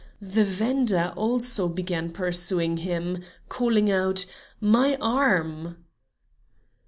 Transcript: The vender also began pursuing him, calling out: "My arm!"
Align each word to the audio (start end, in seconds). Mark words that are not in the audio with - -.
The 0.19 0.43
vender 0.43 1.13
also 1.15 1.67
began 1.67 2.09
pursuing 2.11 2.77
him, 2.77 3.19
calling 3.49 3.91
out: 3.91 4.25
"My 4.59 4.95
arm!" 4.99 5.77